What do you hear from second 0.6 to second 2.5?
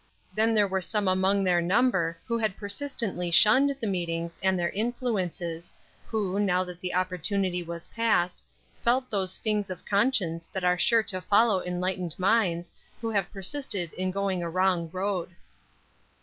were some among their number who